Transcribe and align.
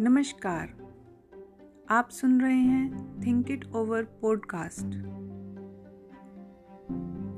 नमस्कार। 0.00 0.68
आप 1.90 2.08
सुन 2.10 2.40
रहे 2.40 2.58
हैं 2.58 3.20
थिंक 3.26 3.50
इट 3.50 3.64
ओवर 3.74 4.02
पॉडकास्ट 4.02 4.86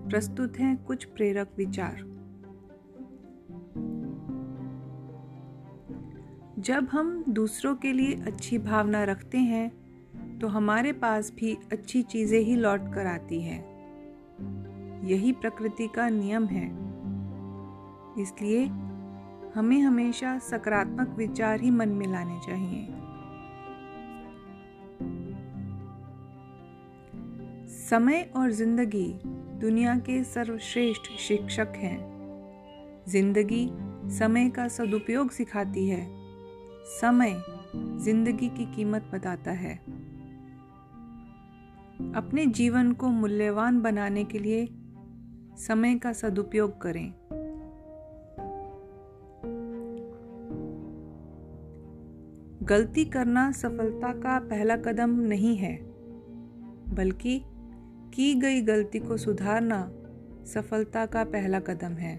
प्रस्तुत 0.08 0.58
हैं 0.58 0.84
कुछ 0.84 1.04
प्रेरक 1.04 1.50
विचार। 1.56 1.94
जब 6.58 6.88
हम 6.92 7.24
दूसरों 7.28 7.74
के 7.76 7.92
लिए 7.92 8.14
अच्छी 8.14 8.58
भावना 8.58 9.04
रखते 9.04 9.38
हैं 9.38 10.38
तो 10.38 10.48
हमारे 10.48 10.92
पास 10.92 11.32
भी 11.36 11.58
अच्छी 11.72 12.02
चीज़ें 12.02 12.40
ही 12.40 12.56
लौट 12.56 12.92
कर 12.94 13.06
आती 13.06 13.40
हैं। 13.40 13.62
यही 15.04 15.32
प्रकृति 15.32 15.88
का 15.88 16.08
नियम 16.08 16.46
है। 16.46 16.66
इसलिए 18.22 18.89
हमें 19.54 19.80
हमेशा 19.80 20.38
सकारात्मक 20.38 21.08
विचार 21.08 21.60
ही 21.60 21.70
मन 21.70 21.88
में 21.88 22.06
लाने 22.06 22.38
चाहिए। 22.46 22.86
समय 27.80 28.30
और 28.36 28.50
ज़िंदगी 28.50 29.06
दुनिया 29.60 29.96
के 29.98 30.22
सर्वश्रेष्ठ 30.24 31.10
शिक्षक 31.18 31.72
हैं। 31.76 31.98
ज़िंदगी 33.08 33.68
समय 34.18 34.50
का 34.50 34.68
सदुपयोग 34.68 35.30
सिखाती 35.30 35.88
है। 35.88 36.06
समय 37.00 37.42
ज़िंदगी 37.76 38.48
की 38.48 38.64
कीमत 38.76 39.10
बताता 39.14 39.50
है। 39.50 39.74
अपने 42.14 42.46
जीवन 42.46 42.92
को 42.92 43.08
मूल्यवान 43.08 43.80
बनाने 43.80 44.24
के 44.24 44.38
लिए 44.38 44.68
समय 45.58 45.98
का 45.98 46.12
सदुपयोग 46.12 46.80
करें। 46.80 47.39
गलती 52.70 53.04
करना 53.04 53.52
सफलता 53.52 54.12
का 54.12 54.38
पहला 54.38 54.76
कदम 54.76 55.10
नहीं 55.20 55.56
है, 55.56 55.76
बल्कि 56.94 57.42
की 58.14 58.34
गई 58.34 58.60
गलती 58.60 58.98
को 58.98 59.16
सुधारना 59.16 59.92
सफलता 60.44 61.06
का 61.06 61.24
पहला 61.24 61.60
कदम 61.60 61.92
है। 61.92 62.16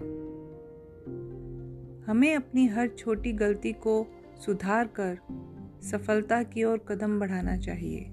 हमें 2.04 2.36
अपनी 2.36 2.66
हर 2.66 2.88
छोटी 2.88 3.32
गलती 3.32 3.72
को 3.72 4.06
सुधार 4.46 4.90
कर 5.00 5.18
सफलता 5.82 6.42
की 6.42 6.64
ओर 6.64 6.78
कदम 6.78 7.20
बढ़ाना 7.20 7.56
चाहिए। 7.56 8.06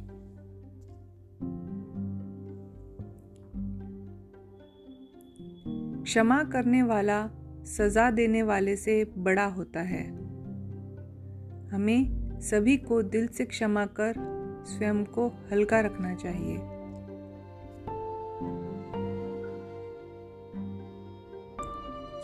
क्षमा 6.04 6.44
करने 6.44 6.84
वाला, 6.84 7.30
सजा 7.64 8.12
देने 8.12 8.44
वाले 8.44 8.76
से 8.76 9.12
बड़ा 9.17 9.45
होता 9.45 9.82
है। 9.82 10.10
हमें 11.70 12.19
सभी 12.42 12.78
को 12.78 13.02
दिल 13.02 13.28
से 13.28 13.45
क्षमा 13.45 13.86
कर, 14.00 14.14
स्वयं 14.68 15.04
को 15.06 15.28
हल्का 15.52 15.80
रखना 15.80 16.14
चाहिए। 16.16 16.58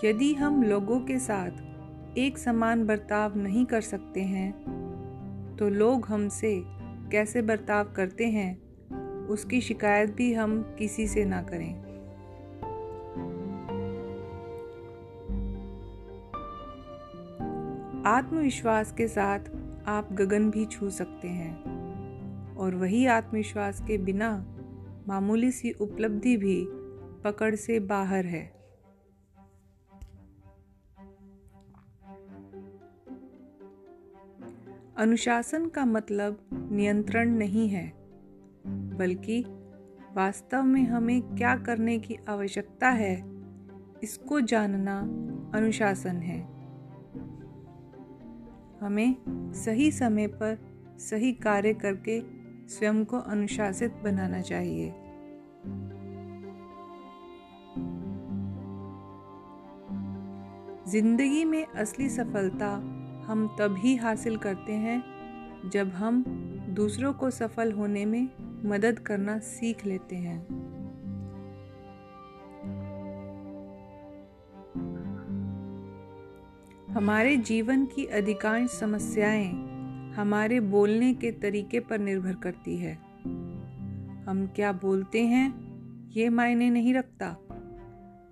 यदि 0.04 0.34
हम 0.34 0.64
लोगों 0.64 1.00
के 1.00 1.20
साथ 1.20 2.18
एक 2.18 2.38
समान 2.38 2.86
बर्ताव 2.86 3.38
नहीं 3.38 3.66
कर 3.66 3.82
सकते 3.82 4.22
हैं 4.22 4.52
तो 5.60 5.70
लोग 5.70 6.06
हमसे 6.06 6.62
कैसे 7.12 7.42
बर्ताव 7.42 7.92
करते 7.96 8.28
हैं, 8.28 9.28
उसकी 9.28 9.62
शिकायत 9.62 10.14
भी 10.16 10.34
हम 10.34 10.62
किसी 10.80 11.08
से 11.08 11.26
ना 11.26 11.42
करें। 11.42 11.74
आत्मविश्वास 18.06 18.92
के 18.92 19.08
साथ 19.08 19.40
आप 19.88 20.14
गगन 20.14 20.50
भी 20.52 20.66
छू 20.66 20.90
सकते 20.90 21.28
हैं। 21.28 22.56
और 22.56 22.76
वही 22.76 23.06
आत्मविश्वास 23.06 23.82
के 23.82 23.98
बिना 23.98 24.46
मामूली 25.08 25.52
सी 25.52 25.72
उपलब्धि 25.72 26.38
भी 26.38 26.66
पकड़ 27.24 27.56
से 27.56 27.80
बाहर 27.80 28.26
है। 28.26 28.56
अनुशासन 34.98 35.68
का 35.68 35.86
मतलब 35.86 36.50
नियंत्रण 36.72 37.30
नहीं 37.30 37.68
है, 37.70 37.94
बल्कि 38.68 39.44
वास्तव 40.14 40.64
में 40.64 40.84
हमें 40.84 41.22
क्या 41.22 41.56
करने 41.58 42.00
की 42.00 42.18
आवश्यकता 42.30 42.90
है, 42.90 43.16
इसको 44.04 44.42
जानना 44.42 45.00
अनुशासन 45.58 46.16
है। 46.16 46.55
हमें 48.86 49.16
सही 49.54 49.92
समय 49.92 50.28
पर 50.28 50.58
सही 51.00 51.34
कार्य 51.34 51.74
करके 51.74 52.20
स्वयं 52.68 53.06
को 53.06 53.18
अनुशासित 53.18 53.94
बनाना 54.04 54.42
चाहिए। 54.42 54.94
ज़िंदगी 60.90 61.46
में 61.46 61.66
असली 61.66 62.10
सफलता 62.10 62.68
हम 63.26 63.56
तभी 63.60 63.96
हासिल 63.96 64.38
करते 64.38 64.74
हैं 64.74 65.04
जब 65.70 65.90
हम 65.90 66.24
दूसरों 66.70 67.14
को 67.14 67.30
सफल 67.30 67.72
होने 67.72 68.06
में 68.06 68.30
मदद 68.66 69.00
करना 69.00 69.38
सीख 69.40 69.86
लेते 69.86 70.16
हैं। 70.16 70.65
हमारे 76.96 77.38
जीवन 77.38 77.86
की 77.86 78.06
अधिकांश 78.06 78.70
समस्याएँ 78.70 79.50
हमारे 80.16 80.60
बोलने 80.60 81.14
के 81.14 81.32
तरीके 81.32 81.80
पर 81.80 82.00
निर्भर 82.00 82.34
करती 82.34 82.78
है। 82.78 82.94
हम 84.26 84.52
क्या 84.56 84.72
बोलते 84.72 85.26
हैं, 85.26 85.54
ये 86.12 86.30
मायने 86.30 86.70
नहीं 86.70 86.94
रखता, 86.94 87.38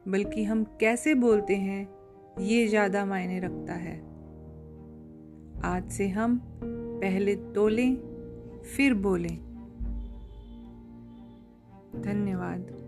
बल्कि 0.08 0.44
हम 0.44 0.64
कैसे 0.64 1.16
बोलते 1.16 1.56
हैं, 1.56 1.90
ये 2.40 2.68
ज़्यादा 2.68 3.06
मायने 3.06 3.40
रखता 3.40 3.74
है। 3.74 3.98
आज 5.66 5.92
से 5.92 6.08
हम 6.10 6.42
पहले 7.02 7.36
तोलें, 7.36 7.96
फिर 8.78 8.94
बोलें। 8.94 9.38
धन्यवाद। 12.02 12.83